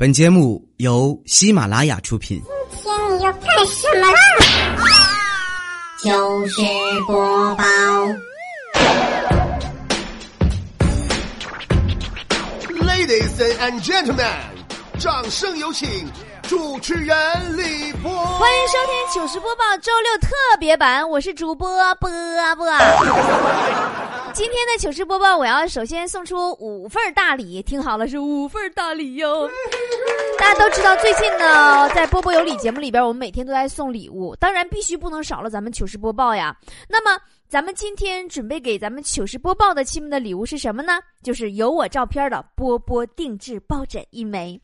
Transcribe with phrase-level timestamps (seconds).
[0.00, 2.42] 本节目由喜马拉雅出品。
[2.70, 4.18] 今天你要干什么啦？
[6.02, 6.62] 糗事
[7.06, 7.64] 播报
[12.82, 14.26] ，Ladies and gentlemen，
[14.98, 16.10] 掌声有请
[16.44, 17.14] 主持人
[17.58, 18.10] 李波。
[18.10, 22.66] 欢迎收听糗事播报周六特别版，我是主播波波。
[24.34, 29.48] 今天的糗事播报，我要首先送出五份大礼，听好了，是五份大礼哟。
[30.38, 36.56] 大家都知道，最近呢，在波波有礼节目里边，我们每天都在送礼物，当然必须不能少了咱们糗事播报呀。
[36.88, 41.00] 那么，咱们今天准备给咱们糗事播报的亲们的礼物是什么呢？
[41.22, 44.60] 就是有我照片的波波定制抱枕一枚。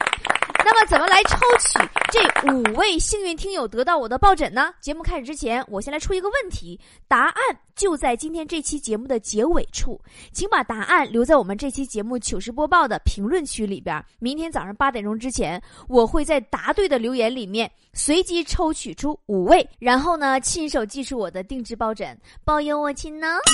[0.69, 1.79] 那么怎么来抽取
[2.11, 4.75] 这五位幸运听友得到我的抱枕呢？
[4.81, 7.35] 节目开始之前，我先来出一个问题，答案
[7.77, 10.01] 就在今天这期节目的结尾处，
[10.33, 14.05] 请把答案留在我们这期节目糗事播报的评论区里边。
[14.19, 23.39] 明天早上八点钟之前，我会在答对的留言里面随机抽取出五位，然后呢亲手寄出我的定制抱枕，保佑我亲呢。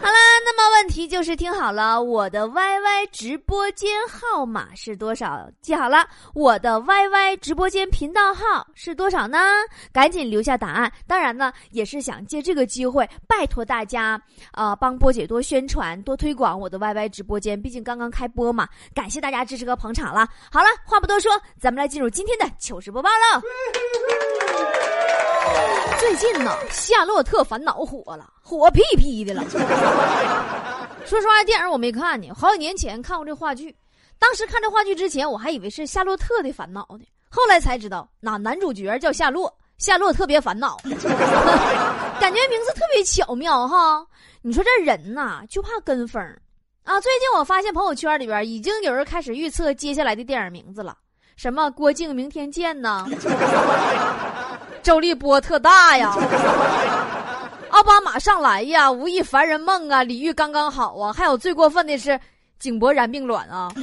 [0.00, 5.48] 好啦，那么问题就是听好了，我的 YY 直播间号码是多少？
[5.60, 9.38] 记好了，我的 YY 直播间频道号是多少呢？
[9.92, 10.92] 赶紧留下答案。
[11.06, 14.20] 当然呢，也是想借这个机会拜托大家，
[14.52, 18.68] 呃，帮波姐多宣传、多推广我的 YY 直播间，毕竟刚刚开播嘛。
[18.94, 20.28] 感谢大家支持和捧场了。
[20.50, 24.51] 好了，话不多说，咱们来进入今天的糗事播报喽。
[25.98, 29.42] 最近呢，《夏洛特烦恼》火了，火屁屁的了。
[31.04, 33.74] 说实话，电影我没看呢，好几年前看过这话剧。
[34.18, 44.06] 当时看这话剧之前，我还以为是夏洛特的烦恼呢，后来才知道，那男主角叫夏洛，夏洛特别烦恼，感觉名字特别巧妙哈。
[44.42, 46.22] 你说这人呐，就怕跟风
[46.84, 47.00] 啊！
[47.00, 50.96] 最近我发现朋友圈里边已经有人开始预测接下来的电影名字了，
[51.36, 53.06] 什么郭靖明天见呐，
[54.82, 56.14] 周立波特大呀。
[57.70, 62.20] 奥巴马上来呀，吴亦凡人梦啊，李玉刚刚好啊，还有最过分的是
[62.58, 63.72] 井柏然病卵啊，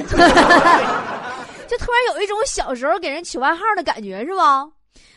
[1.67, 4.67] 就突然有一种小时候给人取外号的感觉，是吧？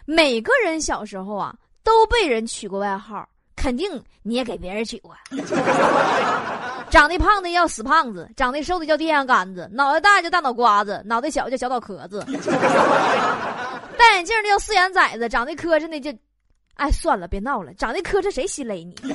[0.06, 1.54] 每个人小时候啊
[1.84, 5.14] 都被人取过外号，肯定你也给别人取过。
[6.88, 12.24] 长得胖的叫死胖子，长得瘦的叫电线杆子，脑袋大叫大脑瓜子，脑袋小叫小脑壳子，
[14.02, 16.12] 戴眼镜的叫四眼崽子，长得磕碜的就。
[16.74, 18.96] 哎，算了，别闹了，长得磕碜谁心累你？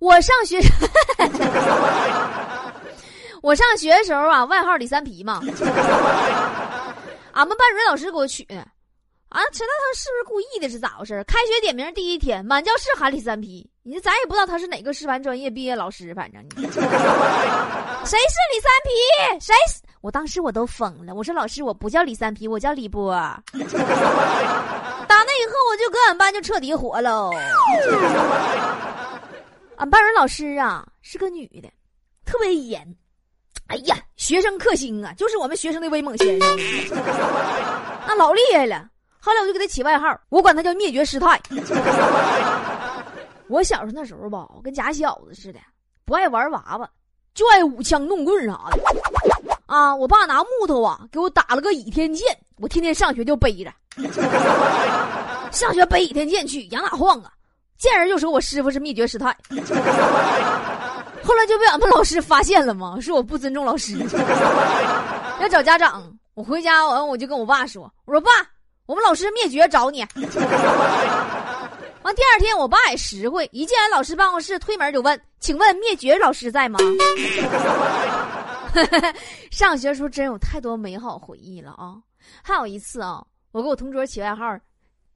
[0.00, 0.58] 我上学，
[3.42, 5.40] 我上学的时候啊，外号李三皮嘛。
[7.32, 8.66] 俺们班主任老师给我取，啊，
[9.52, 10.68] 知道他是不是故意的？
[10.68, 11.22] 是咋回事？
[11.24, 16.62] 开学点名第一天，满教室喊李三皮，你说咱也不知道他是哪个师范专业毕业老师，反正你。
[16.72, 16.78] 谁
[18.18, 18.90] 是李三皮？
[19.40, 19.54] 谁？
[20.04, 23.14] 我当时我都疯了，我说老师，我不叫李三皮，我叫李波。
[23.14, 23.62] 打那
[25.40, 27.30] 以后，我就搁俺班就彻底火喽。
[29.76, 31.70] 俺班主任老师啊是个女的，
[32.26, 32.86] 特别严。
[33.68, 36.54] 哎呀，学生克星啊，就是我们学生的威猛先生，
[38.06, 38.86] 那老厉害了。
[39.18, 41.40] 后来我就给他起外号，我管他叫灭绝师太。
[43.48, 45.58] 我小时候那时候吧，我跟假小子似的，
[46.04, 46.86] 不爱玩娃娃，
[47.32, 48.78] 就爱舞枪弄棍啥的。
[49.66, 53.72] 啊，我爸拿木头啊给我打了个倚天剑，我天天上学就背着。
[55.52, 57.30] 上学背倚天剑去，养哪晃啊？
[57.78, 59.28] 见人就说我师傅是灭绝师太。
[61.24, 63.96] 后来就被俺们老师发现了嘛，说我不尊重老师，
[65.40, 66.12] 要找家长。
[66.34, 68.30] 我回家完我就跟我爸说：“我说爸，
[68.86, 70.04] 我们老师灭绝找你。”
[72.02, 76.78] 完第二天我爸也实惠，一进俺老师办公室推门就问：“请问灭绝老师在吗？”
[79.50, 81.96] 上学时候真有太多美好回忆了啊！
[82.42, 84.44] 还有一次啊，我给我同桌起外号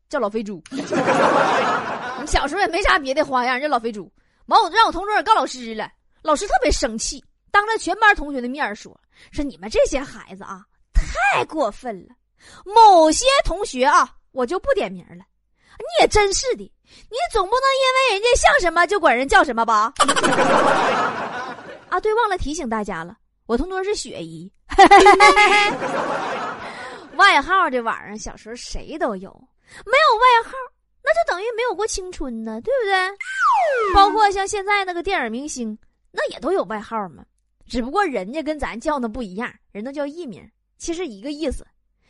[0.08, 0.62] 叫老肥猪。
[0.70, 0.82] 你
[2.26, 4.10] 小时候也没啥别的花样，叫老肥猪。
[4.46, 5.90] 完我就让我同桌告老师了，
[6.22, 8.98] 老师特别生气，当着全班同学的面说
[9.30, 10.62] ：“说你们这些孩子啊，
[10.94, 12.14] 太过分了。
[12.64, 15.24] 某些同学啊，我就不点名了。
[15.78, 19.92] 你也真是的，你总不能因为人家像什么就管人叫什么吧？”
[21.90, 23.16] 啊，对，忘了提醒大家了。
[23.48, 24.52] 我同桌是雪姨，
[27.16, 29.30] 外号这玩意儿，小时候谁都有，
[29.86, 30.52] 没有外号，
[31.02, 32.92] 那就等于没有过青春呢，对不对？
[33.94, 35.76] 包括像现在那个电影明星，
[36.10, 37.24] 那也都有外号嘛，
[37.66, 40.46] 只不过人家跟咱叫的不一样，人都叫艺名，
[40.76, 41.66] 其实一个意思。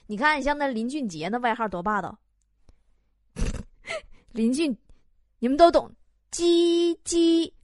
[0.09, 2.19] 你看，像那林俊杰那外号多霸道，
[4.33, 4.77] 林俊，
[5.39, 5.89] 你们都懂，
[6.33, 7.55] 鸡鸡。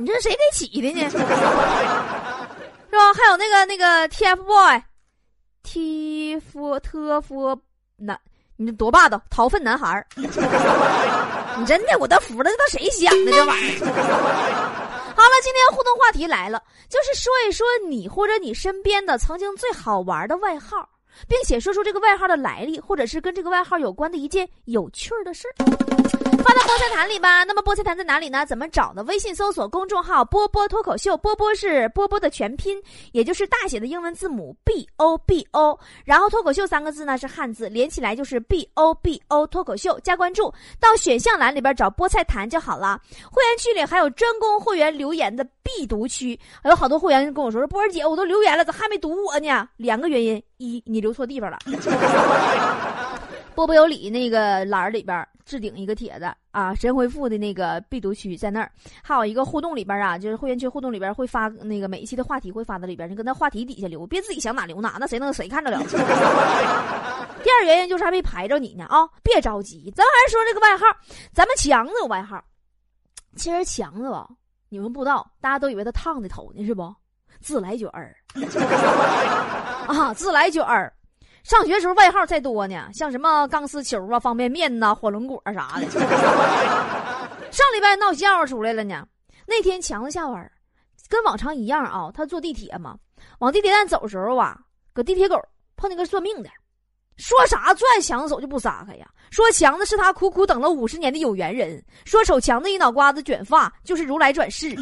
[0.00, 1.08] 你这谁给起的呢？
[1.12, 1.26] 是吧？
[3.12, 7.60] 还有那个那个 TFBOY，T F T F
[7.98, 8.18] 男，
[8.56, 10.06] 你这多霸道，掏粪男孩儿。
[10.16, 10.26] 你
[11.66, 13.84] 真的我都服了，这都谁想的这玩意儿？
[15.14, 20.88] 好了，今天互动话题来了，就是说一说你或者你身边的曾经最好玩的外号，
[21.28, 25.56] 并且说出这个外号的来历，或者是跟这个外号有关的一件有趣的事儿。
[26.42, 27.44] 发到菠菜坛里吧。
[27.44, 28.44] 那么菠菜坛在哪里呢？
[28.46, 29.02] 怎么找呢？
[29.04, 32.80] 微信搜索公众号“波波脱口秀”，波波是波波的全拼，
[33.12, 35.78] 也就是大写的英文字母 B O B O。
[36.04, 39.98] 然后脱口秀三个字呢是汉字，连起来就是 B O B O 脱口秀。
[40.00, 43.00] 加关注，到选项栏里边找菠菜坛就好了。
[43.30, 49.68] 会员区里还有专供会员留言的必读区，还有好多会员跟我说说波儿姐，我都留言了，咋还没读我呢？
[49.76, 51.58] 两个原因：一，你留错地方了。
[53.54, 58.70] 波波有理那个栏里边置顶一个帖子啊，神回复的那个必读区在那儿，
[59.02, 65.78] 还有一个互动里边啊，就是会员区互动里边会发那个每一期的话题会发到里边，你搁那话题底下留，别自己想哪留哪，那谁能谁看着了？
[67.42, 70.86] 第二原因就是还没排着你呢啊，别着急，咱还是说这个外号，
[71.32, 72.42] 咱们强子有外号，
[73.36, 74.28] 其实强子吧，
[74.68, 76.94] 你们不知道，大家都以为他烫的头呢是不？
[77.40, 78.14] 自来卷儿
[79.88, 80.92] 啊，自来卷儿。
[81.42, 85.88] 上学时候外号再多呢，像什么钢丝球啊、方便面呐、火龙果啥的。
[87.50, 89.04] 上礼拜闹笑话出来了呢。
[89.46, 90.50] 那天强子下班，
[91.08, 92.94] 跟往常一样啊，他坐地铁嘛，
[93.40, 94.56] 往地铁站走时候啊，
[94.92, 95.36] 搁地铁口
[95.76, 96.48] 碰见个算命的，
[97.16, 104.76] 说啥拽强子手就不撒开呀，说强子是他苦苦等了五十年的有缘人，说瞅强子一脑瓜子卷发就是如来转世。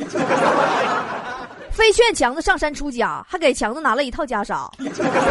[1.78, 4.68] 非劝强子上山出家，还给强子拿了一套袈裟。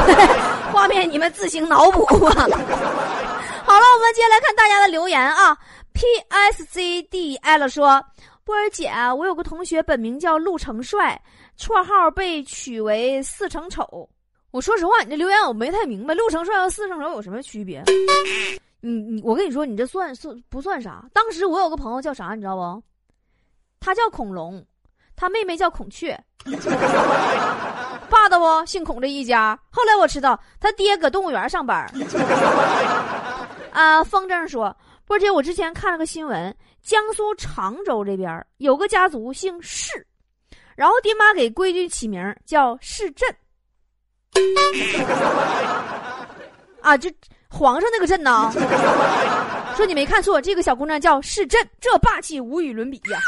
[0.71, 2.29] 画面你们自行脑补吧。
[2.29, 5.57] 好了，我们接下来看大家的留言啊。
[5.91, 8.01] P S C D L 说
[8.45, 11.21] ：“波儿姐，我有个同学本名叫陆成帅，
[11.59, 14.07] 绰号被取为四成丑。”
[14.51, 17.83] 我说实话，你这留言我没太明白，陆成帅和四成丑有什么区别？
[18.79, 21.03] 你你，我跟你说，你这算算不算啥？
[21.11, 22.81] 当时我有个朋友叫啥，你知道不？
[23.81, 24.65] 他叫恐龙。
[25.17, 26.15] 他妹妹叫孔雀，
[28.07, 28.65] 霸道不？
[28.67, 29.59] 姓孔这一家。
[29.71, 31.91] 后来我知道他爹搁动物园上班。
[33.71, 40.05] 啊，风筝说，波姐，我之前看了个新闻，江苏常州这边有个家族姓氏，
[40.75, 43.27] 然后爹妈给闺女起名叫氏镇。
[46.81, 47.11] 啊，这
[47.49, 48.51] 皇上那个镇呢？
[49.75, 53.19] 说你没看错，这个小姑娘叫氏镇，这霸气无与伦比呀。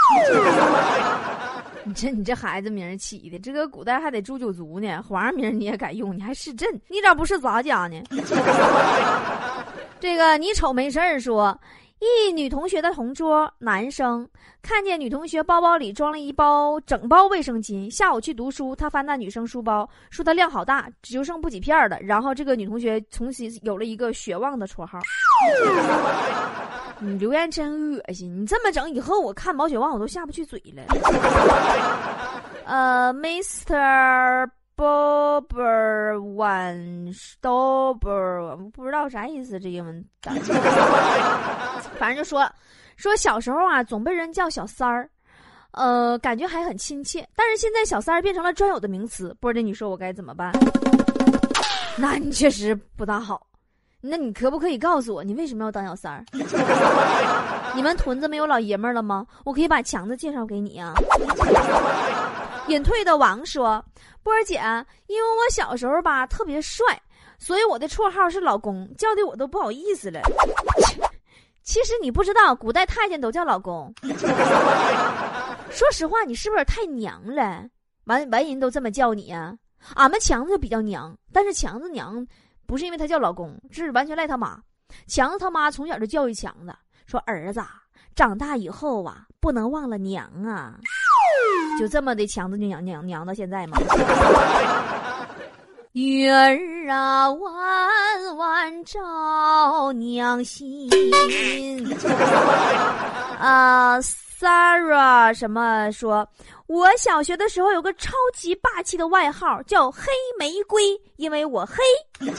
[1.89, 5.01] 你这你这孩子名起的，这个古代还得诛九族呢。
[5.01, 6.15] 皇上名你也敢用？
[6.15, 6.69] 你还是朕？
[6.87, 7.99] 你咋不是咱家呢？
[9.99, 11.59] 这个你瞅没事儿说，
[11.99, 14.25] 一女同学的同桌男生
[14.61, 21.99] 看见女同学包包里装了一包整包卫生巾，下午去读书，他翻那女生书包，说她量好大，只就剩不几片了。
[21.99, 24.99] 然后这个女同学重新有了一个血旺的绰号。
[27.01, 28.41] 你留言真恶心！
[28.41, 30.83] 你这么整以后，我看毛血旺我都下不去嘴了。
[32.65, 34.49] 呃，Mr.
[36.39, 40.31] One Stopper，不知道啥意思，这英文咋。
[41.97, 42.49] 反正就说
[42.95, 45.09] 说小时候啊，总被人叫小三儿，
[45.71, 47.27] 呃，感觉还很亲切。
[47.35, 50.53] 但是现在小三儿变成了专有的名词，波姐，你说我该怎么办？
[51.97, 53.45] 那你确实不大好。
[53.99, 56.23] 那你可不可以告诉我，你为什么要当小三儿？
[57.75, 59.27] 你们屯子没有老爷们儿了吗？
[59.43, 60.93] 我可以把强子介绍给你啊。
[62.69, 63.83] 隐退的王说
[64.21, 64.57] ：“波儿姐，
[65.07, 66.85] 因为我小时候吧特别帅，
[67.37, 70.21] 所以我的绰号是老公，叫的我都不好意思了。
[71.63, 73.93] 其实你不知道，古代太监都叫老公。
[75.69, 77.65] 说实话，你是不是太娘了？
[78.05, 79.57] 完完人都这么叫你啊？
[79.95, 82.25] 俺们强子比较娘，但是强子娘。”
[82.67, 84.61] 不是因为他叫老公，是完全赖他妈。
[85.07, 86.75] 强子他妈从小就教育强子，
[87.07, 87.59] 说儿子
[88.13, 90.77] 长大以后啊，不能忘了娘啊。
[91.79, 93.77] 就这么的，强子就娘娘娘到现在吗。
[95.93, 100.89] 月儿啊，弯弯照娘心。
[103.39, 106.27] 啊，Sarah 什么说？
[106.67, 110.01] 我小学的时候有个超级霸气的外号，叫黑
[110.37, 110.83] 玫瑰，
[111.15, 111.75] 因为我黑。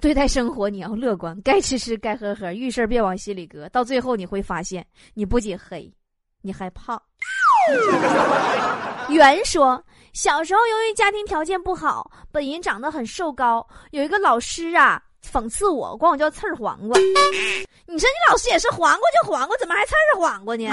[0.00, 5.92] 对待生活你要乐观，该吃吃，该喝喝，遇事别往心里搁，到最后你会发现，你不仅黑，
[6.42, 7.00] 你还胖。
[9.08, 15.02] 袁说，小时候由于家庭条件不好，本人长得很瘦高，有一个老师啊。
[15.24, 17.00] 讽刺我，管我叫刺儿黄瓜。
[17.88, 20.68] 你说你老师也是黄瓜就黄瓜，怎么还刺儿黄瓜呢？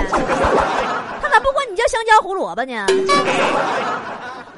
[1.21, 2.85] 他咋不管你叫香蕉胡萝卜呢？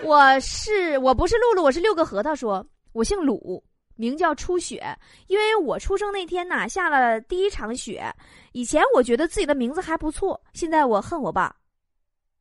[0.02, 2.34] 我我是我不是露露，我是六个核桃。
[2.36, 3.64] 说我姓鲁，
[3.96, 4.84] 名叫初雪，
[5.28, 8.04] 因为我出生那天呐下了第一场雪。
[8.52, 11.56] 以前我觉得自己的名字还不错，现在我恨我爸。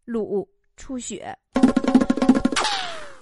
[0.04, 1.37] 鲁出血，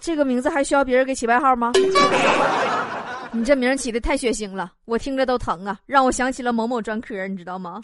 [0.01, 1.73] 这个名字还需要别人给起外号吗？
[3.33, 7.81] 你这名起的太血腥了，我听着都疼啊，让我想起了某某专科，你知道吗？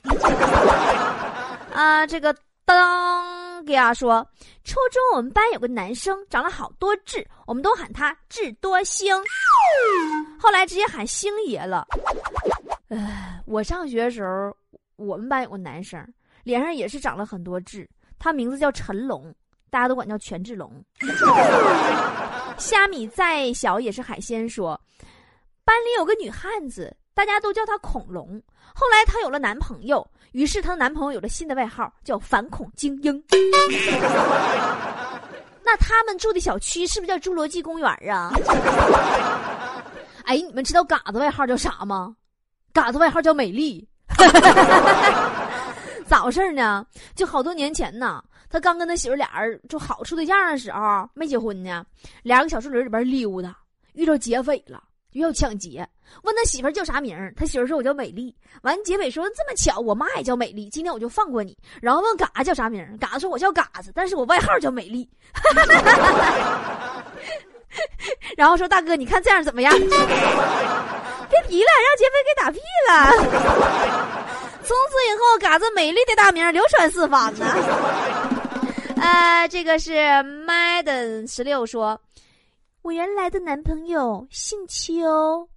[1.73, 2.35] 啊，这个
[2.65, 4.27] 当给啊说，
[4.65, 9.15] 初中我们班有个男生长了好多痣，我们都喊他智多星，
[10.41, 11.87] 后来直接喊星爷了。
[12.89, 14.53] 呃，我上学的时候，
[14.97, 16.05] 我们班有个男生，
[16.43, 17.89] 脸上也是长了很多痣，
[18.19, 19.35] 他名字叫陈龙，
[19.71, 20.73] 大家都管叫权志龙。
[22.59, 24.81] 虾米再小也是海鲜，说。
[25.65, 28.41] 班里有个女汉子，大家都叫她恐龙。
[28.75, 33.23] 后来她有了男朋友，于是她男朋友有了新的外号，叫反恐精英。
[35.65, 38.33] 那他们住的小区是不是叫侏罗纪公园啊？
[40.25, 42.15] 哎，你们知道嘎子外号叫啥吗？
[42.73, 43.87] 嘎子外号叫美丽。
[46.07, 46.87] 咋回事呢？
[47.15, 51.85] 就好多年前呢，他刚跟他媳妇俩人就好处对象的时候，没结婚呢，
[52.23, 53.57] 俩个小树林里边溜达，
[53.95, 54.83] 遇到劫匪了。
[55.13, 55.89] 就要抢劫，
[56.25, 57.17] 问他媳妇叫啥名？
[57.35, 62.87] 他媳妇说：“我叫美丽。”完，劫匪说：“这么巧，我妈也叫美丽，今天我就放过你。”然后问嘎子叫啥名？
[63.01, 65.09] 嘎子说：“我叫嘎子，但是我外号叫美丽。
[68.37, 69.89] ”然后说：“大哥，你看这样怎么样？” 别
[71.49, 72.61] 提了，让劫匪给打屁
[72.91, 72.95] 了。
[74.67, 77.33] 从此以后，嘎子美丽的大名流传四方啊。
[79.01, 82.01] 呃，这个是 Madden 十六说。
[82.83, 85.49] 我原来的男朋友姓邱，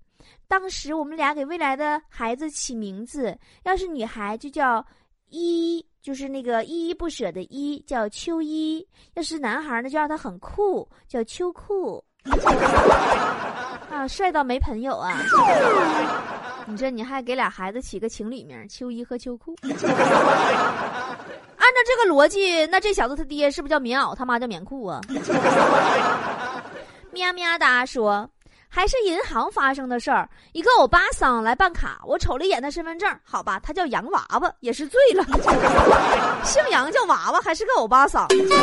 [0.48, 4.86] 当时我们俩给未来的孩子起名字，要是女孩就叫
[5.30, 12.04] 依，就是那个依依不舍的依，叫秋依；要是男孩呢，就让他很酷，叫秋酷。
[13.92, 15.12] 啊，帅到没朋友啊！
[16.70, 19.56] 你这你还给俩孩子起个情侣名，秋衣和秋裤。
[19.64, 19.72] 按
[21.74, 25.02] 照这个逻辑，那这小子他爹是不是叫棉袄，他妈叫棉裤啊？
[27.12, 28.30] 喵喵哒说，
[28.70, 30.30] 还是银行发生的事儿。
[30.52, 35.26] 一个欧巴桑来办卡，我瞅了一眼他身份证，好吧，他叫洋娃娃，也是醉了。
[36.46, 38.28] 姓杨叫娃娃，还是个欧巴桑。
[38.28, 38.54] 我跟你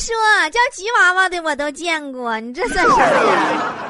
[0.00, 0.16] 说，
[0.50, 3.81] 叫吉娃娃的我都见过，你这算啥呀？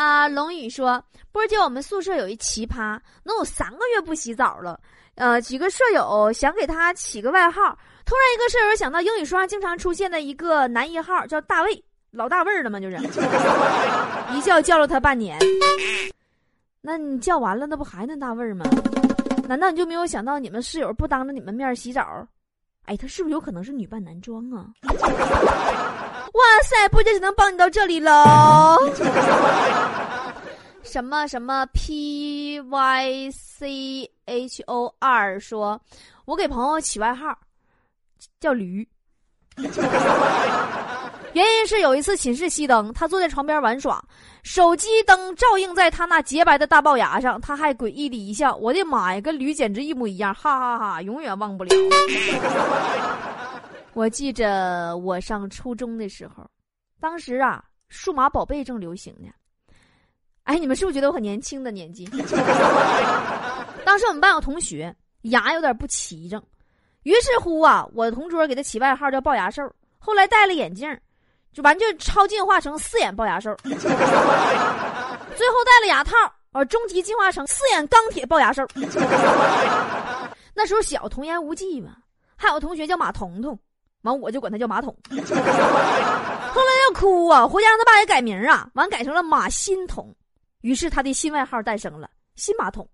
[0.00, 4.80] 啊，龙宇说，波姐，我们宿舍有一奇葩，能有三个月不洗澡了。
[5.16, 7.60] 呃，几个舍友想给他起个外号，
[8.06, 11.84] 突然一个舍友想到英语书上经常出现的一个男一号，叫大卫。
[12.12, 12.80] 老大味儿了吗？
[12.80, 12.96] 就是
[14.34, 15.38] 一叫叫了他半年，
[16.80, 18.64] 那你叫完了，那不还那大味儿吗？
[19.46, 22.26] 难道你就没有想到你们室友不当着你们面洗澡？
[22.84, 24.66] 哎，他是不是有可能是女扮男装啊？
[26.32, 28.76] 哇塞，不姐只能帮你到这里喽？
[30.82, 35.80] 什么什么 P Y C H O 二说，
[36.24, 37.38] 我给朋友起外号
[38.40, 38.88] 叫驴。
[41.32, 44.02] 原因是有一次寝室熄灯，他坐在床边玩耍，
[44.42, 48.56] 手机灯照映在他那洁白的大龅牙上，他还诡异的一笑。
[48.56, 51.70] 我的妈呀，跟驴简直一模一样，哈哈哈，永远忘不了。
[53.94, 56.44] 我记着我上初中的时候，
[57.00, 59.28] 当时啊，数码宝贝正流行呢。
[60.44, 62.06] 哎，你们是不是觉得我很年轻的年纪？
[63.86, 66.42] 当时我们班有同学牙有点不齐整，
[67.04, 69.62] 于是乎啊，我的同桌给他起外号叫龅牙兽，
[69.98, 70.88] 后来戴了眼镜。
[71.52, 73.86] 就完就超进化成四眼龅牙兽， 最后
[75.64, 76.12] 戴了牙套，
[76.52, 78.64] 呃，终极进化成四眼钢铁龅牙兽。
[80.54, 81.96] 那时候小童言无忌嘛，
[82.36, 83.58] 还有同学叫马彤彤，
[84.02, 84.96] 完我就管他叫马桶。
[85.10, 90.14] 后来要哭啊，回家让他爸给改名啊，完改成了马新彤，
[90.60, 92.88] 于是他的新外号诞生了，新马桶。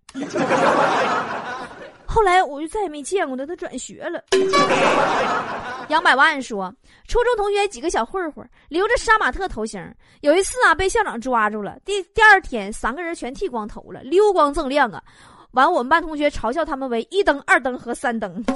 [2.16, 4.24] 后来我就再也没见过他，他转学了。
[5.88, 6.72] 杨百万说，
[7.06, 9.86] 初中同学几个小混混留着杀马特头型，
[10.22, 11.76] 有一次啊被校长抓住了。
[11.84, 15.02] 第第二天，三个人全剃光头了，溜光锃亮啊。
[15.50, 18.42] 完，我们班同学嘲笑他们为一灯、二灯和三灯。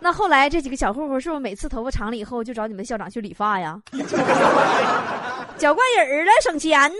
[0.00, 3.78] 那后来这几个小混混是不是每次头发长了以后就找你们校长去理发呀？
[5.58, 6.96] 搅惯人了，省钱呢。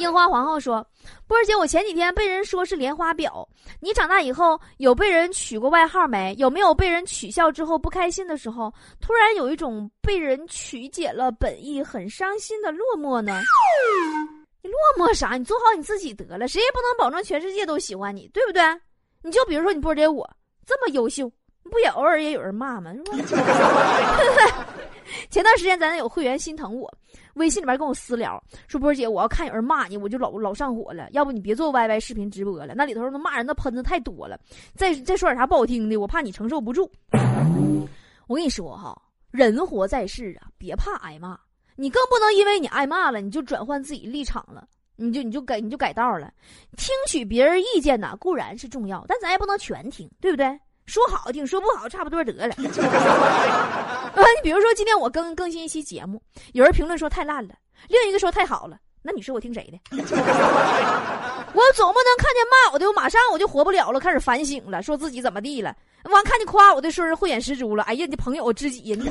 [0.00, 0.84] 樱花皇后说
[1.28, 3.46] ：“波儿姐，我前几天被人说是莲花婊。
[3.80, 6.34] 你长大以后有被人取过外号没？
[6.38, 13.40] 有没有被人取笑之后不开心的时候，突然有一种被人曲解了本意，很伤心的落寞呢？
[14.62, 15.34] 你落寞啥？
[15.36, 18.62] 你做好你自己得了，谁也不能保证全世界都喜欢你，对不对？
[19.22, 20.28] 你就比如说你波儿姐，我
[20.66, 21.30] 这么优秀，
[21.70, 22.90] 不也偶尔也有人骂吗？
[25.30, 26.92] 前段时间咱有会员心疼我，
[27.34, 31.08] 微信里边跟我私聊说：“波姐，我要看有人骂你，我就老老上火了。
[31.12, 34.38] 要不你别做 YY 视频直播了，那里头那骂人的喷子太多了。
[34.74, 36.90] 再再说点啥不好听的，我怕你承受不住。”
[38.26, 38.96] 我跟你说哈，
[39.30, 41.38] 人活在世啊，别怕挨骂，
[41.74, 46.32] 你更不能因为你挨骂了，你就转换自己立场了，你就你就改你就改道了。
[46.76, 50.46] 听取别人意见呐，固然是重要，但咱也不能全听，对不对？
[50.90, 52.52] 说好听，说不好，差不多得了。
[52.52, 52.58] 啊，
[54.34, 56.20] 你比如说今天我更更新一期节目，
[56.52, 57.54] 有人评论说太烂了，
[57.86, 59.78] 另一个说太好了，那你说我听谁的？
[61.52, 65.72] 我总不能看见骂我的，我马上我就活不了了，开始反省了，说自己怎么地了。
[66.10, 69.04] 完看见夸我的时候，慧眼识珠了，哎呀，你朋友我知己呀，不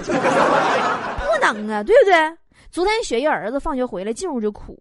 [1.42, 2.38] 能啊，对不对？
[2.72, 4.78] 昨天雪月儿子放学回来进屋就哭，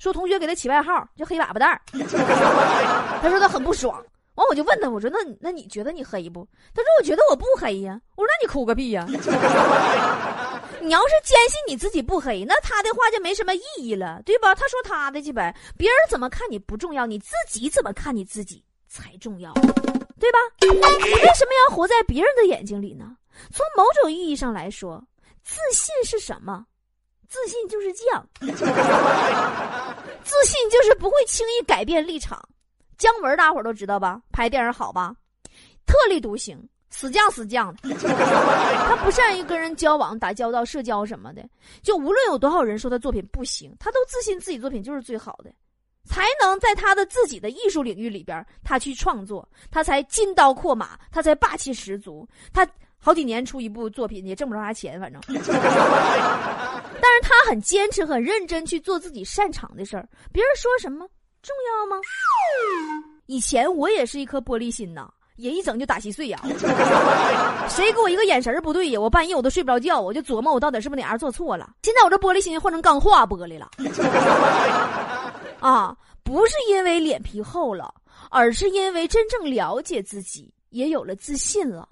[0.00, 1.80] 说同学给他起外号叫黑粑粑蛋儿，
[3.22, 4.02] 他说他很不爽。
[4.36, 6.46] 完我就问他，我说那那你觉得你黑不？
[6.74, 8.00] 他说我觉得我不黑呀。
[8.16, 9.06] 我说那你哭个屁呀！
[10.80, 14.54] 你要是坚信你自己不黑，那他的话就没什么意义了，对吧？
[14.54, 19.52] 他说他的去呗，别人怎么看你不重要，你自己怎么看你自己才重要，
[20.18, 20.38] 对吧？
[20.60, 20.80] 你为
[21.34, 23.14] 什么要活在别人的眼睛里呢？
[23.52, 25.04] 从某种意义上来说，
[25.44, 26.64] 自信是什么？
[27.28, 28.22] 自信就是犟，
[30.24, 32.42] 自信就是不会轻易改变立场。
[33.00, 34.20] 姜文大伙都知道吧？
[34.30, 35.16] 拍电影好吧？
[35.86, 36.56] 特立独行，
[36.90, 37.94] 死犟死犟的。
[38.86, 41.42] 他不善于跟人交往、打交道、社交什么的。
[41.82, 45.50] 就无论有多少人说他作品不行，他都自信自己作品就是最好的，
[46.04, 52.28] 才能在他的自己的艺术领域里边，他去创作，他才金刀阔马，他才霸气十足。
[52.52, 55.18] 他好几年出一部作品也挣不着啥钱，反正。
[57.02, 60.06] 但是他很坚持、很认真去做自己擅长的事儿。
[60.30, 61.08] 别人说什么？
[61.42, 61.96] 重要吗？
[63.26, 66.40] 以前我也是一颗玻璃心呐，也一整就打稀碎呀。
[67.68, 71.70] 谁给我一个眼神不对呀，我半夜我都睡不着觉，我就琢磨我到底是不是哪样做错了。
[71.82, 73.70] 现在我这玻璃心换成钢化玻璃了。
[75.60, 77.94] 啊，不是因为脸皮厚了，
[78.30, 81.88] 而是因为真正了解自己，也有了自信了。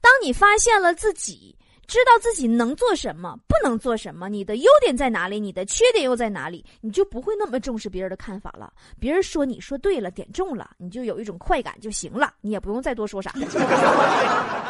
[0.00, 1.54] 当你发现了自己。
[1.88, 8.70] 知道自己能做什么，不能做什么，你的优点在哪里，你的缺点又在哪里，你就不会那么重视别人的看法了。
[9.00, 13.32] 别人说你说对了，点中了，你就有一种快感就行了，你也不用再多说啥。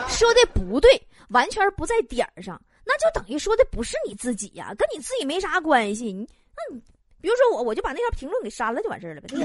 [0.09, 0.90] 说的不对，
[1.31, 6.12] 完全不在点儿上，那就等于说的不是你自己呀，跟你自己没啥关系。
[6.12, 6.81] 你那你。
[7.20, 9.28] 比如说我，我就把那条评论给删了，就完事儿了呗。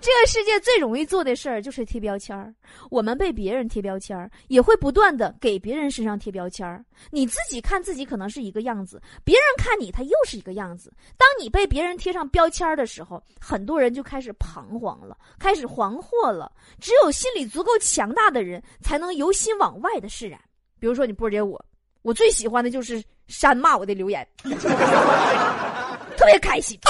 [0.00, 2.54] 这个世界最容易做的事儿就是贴标签儿。
[2.90, 6.84] 我们被别人贴标签儿，也会不断的给别人身上贴标签儿。
[7.10, 10.92] 你自己看自己可能是一个样子，别人看你他又是一个样子。
[11.16, 16.50] 当你被别人贴上标签儿的时候，很多人就开始彷徨了，开始惶惑了。
[16.80, 20.40] 只有心理足够强大的人，才能由心往外的释然。
[20.78, 21.64] 比如说你波姐我，
[22.02, 24.26] 我最喜欢的就是删骂我的留言。
[26.16, 26.78] 特别开心。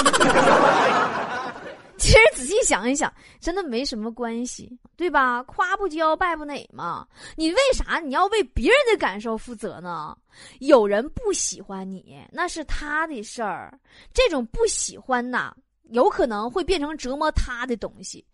[1.97, 5.41] 其实仔细想一想，真的没什么关系，对吧？
[5.43, 7.07] 夸不骄，败不馁嘛。
[7.37, 10.17] 你为啥你要为别人的感受负责呢？
[10.59, 13.79] 有人不喜欢你，那是他的事儿。
[14.13, 15.55] 这种不喜欢呐，
[15.93, 18.25] 有可能会变成折磨他的东西。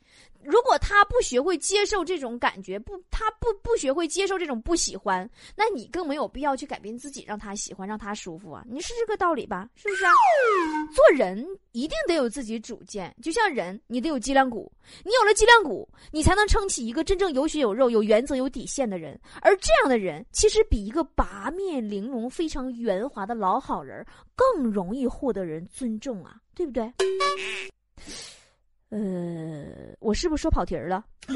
[0.41, 8.63] 如果他不学会接受这种感觉，不，他不不学会接受这种不喜欢，那你更没有必要去改变自己，让他喜欢，让他舒服啊！
[8.65, 9.69] 你是这个道理吧？
[9.76, 10.12] 是不是啊？
[10.95, 14.72] 做人一定得有自己主见，就像人，你得有脊梁骨，
[15.04, 19.19] 你有了脊梁骨，你才能撑起一个真正有血有肉、有原则、有底线的人。
[19.41, 26.84] 而这样的人，其实比一个八面玲珑、非常圆滑的老好人更容易获得人尊重啊，对不对？
[28.91, 29.00] 呃，
[30.00, 31.02] 我是不是说跑题儿了？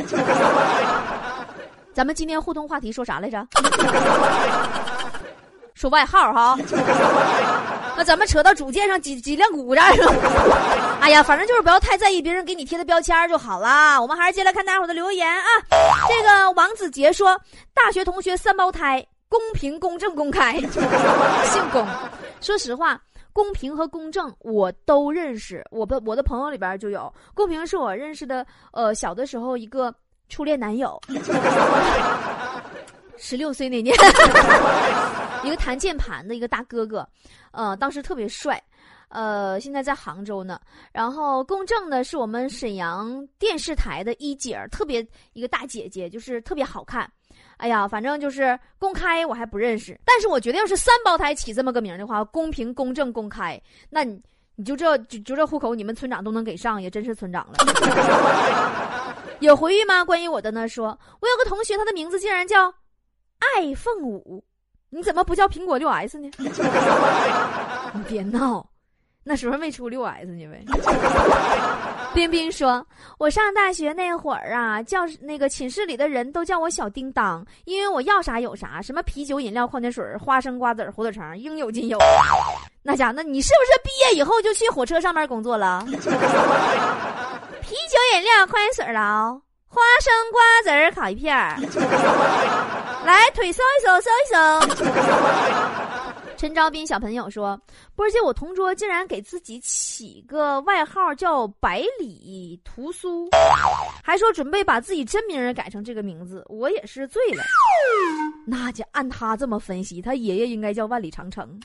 [1.94, 3.48] 咱们今天互动话题说啥来着？
[5.76, 6.58] 说外号哈。
[7.96, 11.00] 那咱们扯到主见上脊脊梁骨这儿了。
[11.00, 14.02] 哎呀，反正就是不要太在意别人给你贴的标签就好了。
[14.02, 15.48] 我们还是接来看大伙的留言啊。
[16.10, 17.40] 这个王子杰说
[17.74, 20.60] ：“大学同学三胞胎，公平、公正、公开，
[21.48, 21.88] 姓龚。
[22.42, 23.00] 说实话。”
[23.34, 27.12] 公平和公正我都认识，我的我的朋友里边就有。
[27.34, 29.94] 公平是我认识的，呃，小的时候一个
[30.30, 31.00] 初恋男友，
[33.18, 33.94] 十六岁那年，
[35.44, 37.08] 一个弹键盘的一个大哥哥，
[37.52, 38.62] 呃，当时特别帅，
[39.10, 40.60] 呃，现在在杭州呢。
[40.92, 47.10] 然后公正呢是我们沈阳电视台的一姐儿，特别一个大姐姐，就是特别好看。
[47.64, 49.98] 哎呀，反正就是公开，我还不认识。
[50.04, 53.58] 但是我觉得，要是三胞胎起这么个名的话，公平、公正、公开，
[53.90, 54.22] 那你
[54.56, 57.54] 你就这就就这户口，你们村长都能给上，也真是村长了。
[59.40, 60.04] 有回忆吗？
[60.04, 60.68] 关于我的呢？
[60.68, 60.88] 说
[61.22, 62.70] 我有个同学，他的名字竟然叫
[63.56, 64.44] iPhone 五，
[64.90, 66.30] 你怎么不叫苹果六 S 呢？
[67.96, 68.70] 你别闹，
[69.24, 70.66] 那时候没出六 S 呢呗。
[72.14, 72.86] 冰冰说
[73.18, 81.98] ：“我上大学那会儿啊，教那个寝室里的人都叫我小叮当，因为我要啥有啥，什么啤酒、饮料、矿泉水、花生、瓜子、火腿肠，应有尽有。
[82.84, 85.84] 那家，那你是不是毕业以后就去火车上面工作了？
[87.62, 91.58] 啤酒、饮料、矿泉水了，花生、瓜子烤一片儿，
[93.06, 95.83] 来腿搜一搜，搜一搜。”
[96.44, 97.58] 陈昭斌小朋友说
[97.96, 103.30] ：“波姐，我同桌竟然给自己起个外号叫百里屠苏，
[104.04, 107.42] 还说准备把自己真名改成这个名字，我也是醉了。
[108.46, 111.58] 那就按他这么分析，他爷爷应该叫万里长城，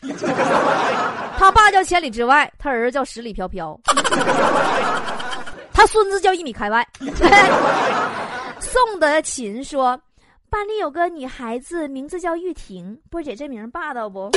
[1.36, 3.76] 他爸叫千里之外，他儿子叫十里飘飘，
[5.72, 6.86] 他孙子叫一米开外。
[8.62, 10.00] ”宋德勤说。
[10.50, 12.98] 班里有个女孩子，名字叫玉婷。
[13.10, 14.30] 波姐这名霸道不？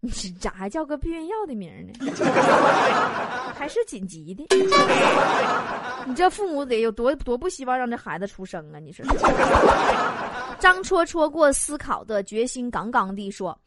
[0.00, 1.94] 你咋还叫个避孕药的名呢？
[3.56, 4.46] 还是紧急的？
[6.06, 8.78] 你这父母得有多多不希望让这孩子出生啊？
[8.78, 9.04] 你说？
[10.58, 13.58] 张戳戳过思考的决心杠杠地说：“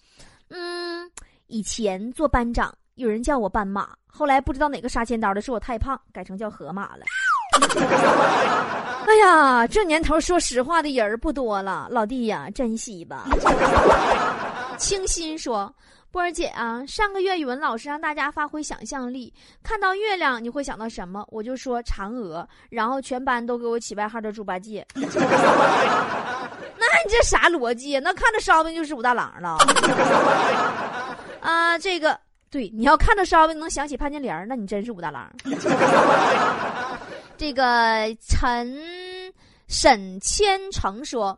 [0.49, 1.09] 嗯，
[1.47, 7.03] 以前做班长，有人叫我斑马，后来不知道哪个杀千刀的说我太胖，改成叫河马了。”
[9.07, 13.25] 哎呀，这年头说实话的人不多了，老弟呀，珍惜吧。
[14.77, 15.73] 清新说
[16.11, 21.25] ：“波儿姐啊，上个月语文老师让大家发挥想象力，看到月亮你会想到什么？
[21.29, 24.85] 我就说嫦娥，然后全班都给我起外号叫猪八戒。
[24.93, 25.05] 那
[27.03, 27.97] 你这啥逻辑？
[27.99, 29.57] 那看着烧饼就是武大郎了。
[31.39, 32.19] 啊，这个
[32.51, 35.31] 对，你要看着烧饼能想起潘金莲，那你真是武大郎。”
[37.37, 38.75] 这个陈
[39.67, 41.37] 沈千成说，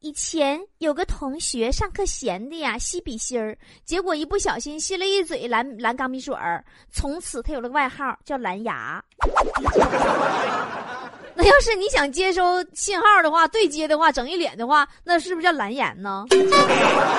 [0.00, 9.02] 以前有个同学上课闲的呀，吸笔芯儿，结果一不小心吸了一嘴蓝蓝钢笔水儿，从此他有了个外号叫蓝牙。
[11.34, 16.26] 那要是你想接收信号的话，对接的话，整一脸的话，那是不是叫蓝颜呢？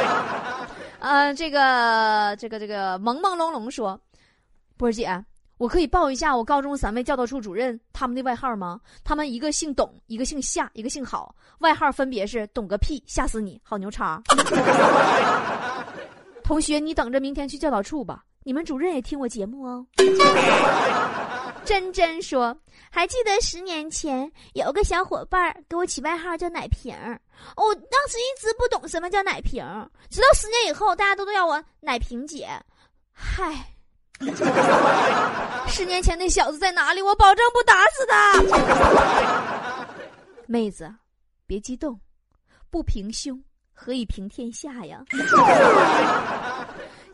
[0.99, 3.99] 呃，这个这个这个朦朦胧胧说，
[4.77, 5.25] 波儿姐。
[5.61, 8.81] 我可以报一下我高中三位教导处主任他们的外号吗？
[9.03, 14.19] 他们一个姓董，一个姓夏，一个姓郝，外号分别是“懂个屁，吓死你，好牛叉”。
[16.43, 18.23] 同学，你等着明天去教导处吧。
[18.43, 19.85] 你们主任也听我节目哦。
[21.63, 22.57] 真真说，
[22.89, 27.21] 还记得十年前有个小伙伴给我起外号叫奶瓶儿，
[27.55, 32.49] 我当时一直不懂什么叫奶瓶儿，直到十年以后，大家都都叫我奶瓶姐。
[33.13, 33.63] 嗨。
[35.67, 37.01] 十年前那小子在哪里？
[37.01, 38.33] 我保证不打死他。
[40.47, 40.93] 妹子，
[41.47, 41.99] 别激动，
[42.69, 43.41] 不平胸
[43.73, 45.03] 何以平天下呀？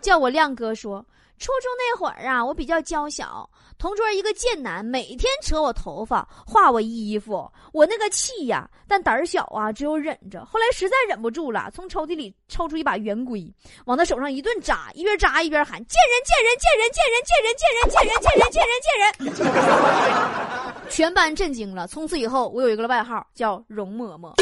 [0.02, 1.06] 叫我亮哥说，
[1.38, 10.44] 初中那会儿啊，我比较娇小，同桌一个贱男每天扯我头发、画我衣服，我那个气呀，但胆儿小啊，只有忍着。
[10.46, 13.54] 后来实在忍不住了，从抽屉里抽出一把圆规，
[13.86, 21.86] 往他手上一顿扎，一边扎一边喊：“贱人，贱人，贱人，贱人，贱人，贱人，贱人，贱人，贱人，贱人！”全班震惊了。
[21.86, 24.34] 从此以后，我有一个外号叫容嬷嬷。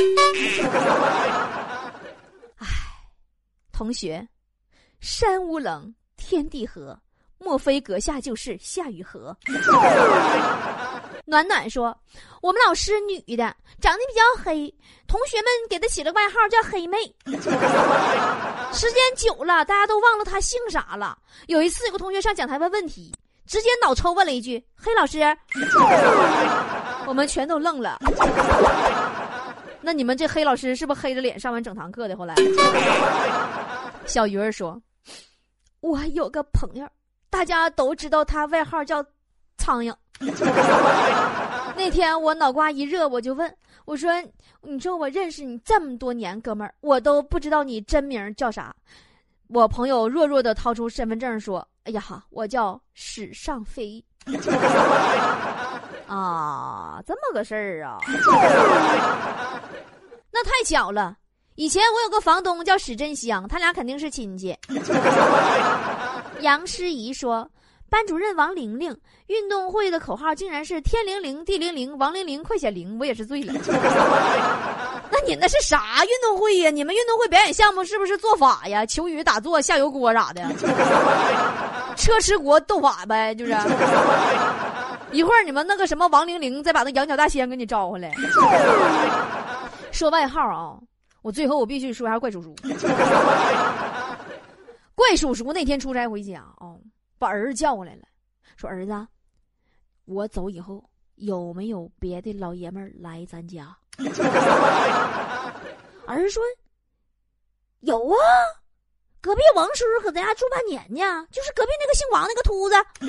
[2.57, 2.67] 唉，
[3.73, 4.25] 同学。
[4.99, 6.97] 山无棱，天地合，
[7.37, 9.35] 莫非阁下就是夏雨荷？
[11.27, 11.97] 暖暖说
[12.41, 14.71] ：“我们老师女的，长得比较黑，
[15.07, 16.97] 同学们给她起了外号叫黑妹。
[18.71, 21.17] 时间久了，大家都忘了她姓啥了。
[21.47, 23.11] 有一次，有个同学上讲台问问题，
[23.47, 25.19] 直接脑抽问了一句：‘黑老师’，
[27.07, 27.99] 我们全都愣了。
[29.81, 32.15] 那你们这黑老师是不是黑着脸上完整堂课的？
[32.15, 32.35] 后来，
[34.05, 34.81] 小鱼儿说。”
[35.81, 36.87] 我有个朋友，
[37.29, 39.05] 大家都知道他外号叫
[39.57, 39.93] “苍蝇”。
[41.77, 44.09] 那天我脑瓜一热，我就问我说
[44.63, 48.75] ：“你说我认识你这么多年，哥们儿，我都不知道你真名叫啥？”
[49.49, 54.03] 我朋友弱弱的掏出身份证说：“哎呀哈，我叫史上飞。
[56.07, 57.99] ”啊，这么个事儿啊！
[60.31, 61.15] 那太巧了。
[61.55, 64.53] 以前我有个房东叫史振香，他俩肯定是亲戚。
[66.41, 67.49] 杨诗怡说
[67.89, 68.95] ：“班主任王玲玲，
[69.27, 73.53] 运动会的口号竟然是天灵灵地灵灵，王玲玲快显灵，我也是醉了。
[75.09, 76.69] 那你那是啥运动会呀？
[76.69, 78.85] 你们运动会表演项目是不是做法呀？
[78.85, 80.43] 求雨打坐下油锅啥的？
[81.95, 83.55] 车迟国斗法呗，就是。
[85.11, 88.11] 一会儿你们那个什么王玲玲再把那羊角大仙给你招回来。
[89.93, 90.75] 说外号啊，
[91.25, 92.53] 我最后我必须说一下怪叔叔。
[94.93, 96.75] 怪叔叔那天出差回家啊，
[97.17, 98.03] 把儿子叫过来了，
[98.55, 99.07] 说儿子，
[100.05, 103.75] 我走以后有没有别的老爷们儿来咱家？
[106.05, 106.43] 儿子说
[107.79, 108.15] 有啊。
[109.19, 113.07] 隔壁王叔叔搁咱家住半年呢，就是隔壁那个姓王那个秃子，秃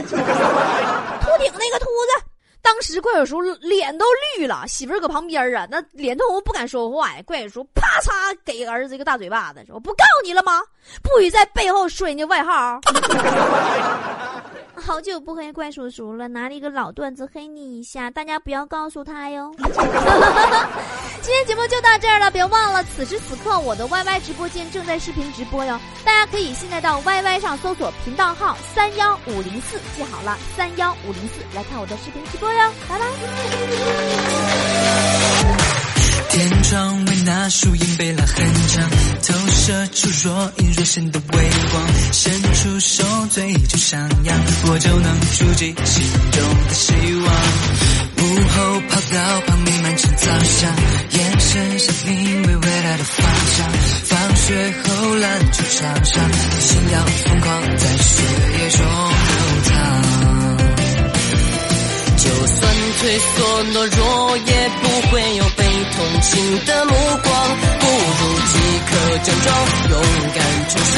[1.38, 2.24] 顶那个秃子。
[2.66, 4.04] 当时怪叔叔脸都
[4.36, 7.22] 绿了，媳妇儿搁旁边啊，那脸通红不敢说话呀。
[7.24, 10.60] 怪叔叔啪嚓给儿子一个大嘴巴子，说：“我不告诉你了吗？
[11.00, 12.80] 不许在背后说人家外号。
[14.74, 19.54] ”好久不黑怪叔叔了，拿了一个老段子黑你一下，大家不要告诉他哟。
[21.96, 33.06] 到这儿了，别忘了此时此刻我的 YY 直播间正在视频直播哟，大家可以现在到 YY 上搜索频道号三幺五零四，记好了三幺五零四来看我的视频直播哟，拜拜。
[36.28, 38.90] 天窗为那树荫背了很长，
[39.26, 41.82] 投射出若隐若现的微光。
[42.12, 47.34] 伸出手追求上扬，我就能触及心中的希望。
[48.18, 50.70] 午后跑到旁边漫着早香，
[51.12, 53.24] 眼神像定位未来的方
[53.56, 53.66] 向。
[54.04, 56.22] 放学后篮球场上，
[56.60, 58.22] 心要疯狂在血
[58.58, 59.32] 液中流
[59.64, 59.72] 淌。
[62.18, 62.60] 就算
[63.00, 67.32] 退缩懦弱，也不会有被同情的目光。
[67.80, 67.86] 不
[68.18, 68.54] 如即
[68.84, 68.92] 刻
[69.24, 69.48] 整装，
[69.88, 69.94] 勇
[70.34, 70.94] 敢冲向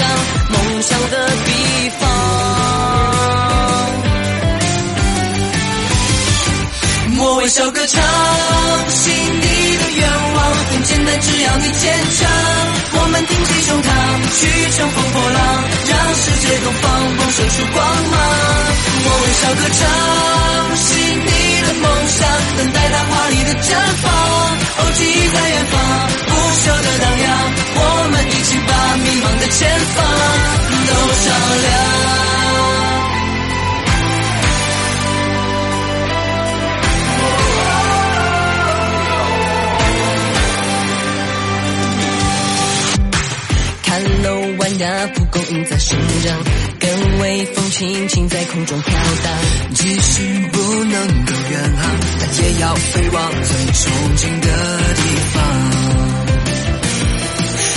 [0.51, 1.47] 梦想的彼
[2.01, 2.03] 方。
[7.21, 8.01] 我微笑歌唱，
[8.89, 10.39] 吸引你的愿望
[10.71, 11.83] 很简单，只要你坚
[12.19, 12.29] 强。
[12.91, 13.89] 我们挺起胸膛，
[14.33, 14.41] 去
[14.77, 15.39] 乘风破浪，
[15.89, 16.85] 让世界东方
[17.19, 17.77] 迸射出光
[18.11, 18.17] 芒。
[19.05, 19.81] 我微笑歌唱，
[20.77, 21.29] 吸引你
[21.63, 23.69] 的梦想，等待它华丽的绽
[24.03, 24.09] 放。
[24.79, 25.75] 哦，记忆在远方，
[26.27, 27.27] 不朽的荡漾。
[27.77, 28.71] 我们一起把
[29.05, 29.97] 迷茫的前方
[30.89, 30.93] 都
[31.25, 31.29] 照
[31.63, 32.78] 亮。
[44.79, 46.39] 的，蒲公英在生长，
[46.79, 49.35] 跟微风轻轻在空中飘荡。
[49.75, 54.49] 即使不能够远航，但也要飞往最憧憬的
[54.95, 55.03] 地
[55.35, 55.37] 方。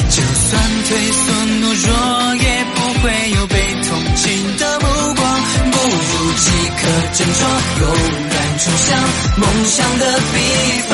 [0.09, 0.49] 就算
[0.87, 1.21] 退缩
[1.59, 1.89] 懦弱，
[2.35, 3.55] 也不会有被
[3.87, 4.85] 同情的目
[5.15, 5.21] 光。
[5.71, 6.45] 不如即
[6.77, 6.81] 刻
[7.13, 7.41] 振作，
[7.81, 7.85] 勇
[8.29, 8.87] 敢冲向
[9.37, 10.35] 梦想的彼
[10.87, 10.90] 方。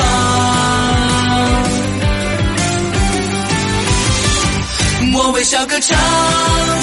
[5.48, 5.96] 小歌唱，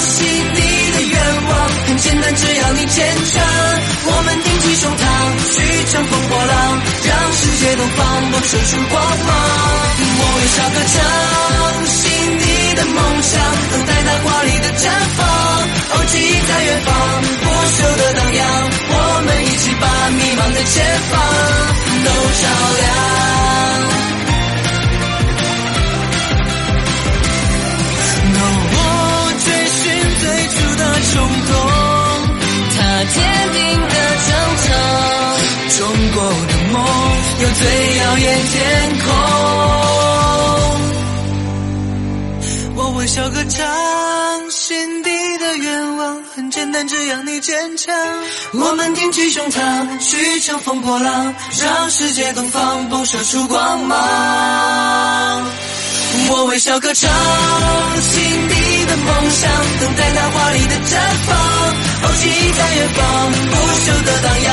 [0.00, 0.58] 吸引你
[0.90, 1.14] 的愿
[1.46, 3.40] 望很简单，只要你坚强。
[4.10, 5.06] 我们挺起胸膛，
[5.54, 9.30] 去乘风破浪，让世界都放光射出光芒。
[10.18, 10.98] 我微笑歌唱，
[11.86, 13.38] 吸引你的梦想，
[13.70, 15.22] 等待它华丽的绽放。
[15.94, 16.90] 哦，记忆在远方，
[17.38, 18.42] 不朽的荡漾。
[18.90, 20.74] 我们一起把迷茫的前
[21.06, 21.14] 方
[22.02, 22.10] 都
[22.42, 22.50] 照
[22.82, 22.90] 亮。
[31.16, 31.52] 冲动，
[32.76, 32.78] 它
[33.14, 33.14] 坚
[33.52, 33.94] 定的
[34.26, 34.30] 征
[34.64, 34.68] 程。
[35.78, 35.80] 中
[36.12, 36.74] 国的梦
[37.40, 37.62] 有最
[37.96, 38.54] 耀眼天
[39.00, 39.06] 空。
[42.78, 43.64] 我微笑歌唱，
[44.50, 47.94] 心底的愿望很简单，只要你坚强。
[48.52, 55.46] 我们挺起胸膛，去乘风破浪，让世界东方迸射出光芒。
[56.28, 57.10] 我微笑歌唱，
[58.00, 61.36] 心底的梦想，等待它华丽的绽放。
[62.02, 63.00] 哦，记忆在远方，
[63.32, 64.48] 不朽的荡漾。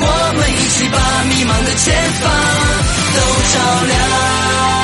[0.00, 0.04] 我
[0.36, 1.86] 们一起把迷茫的前
[2.20, 2.24] 方
[3.14, 3.18] 都
[3.52, 3.56] 照
[3.88, 4.77] 亮。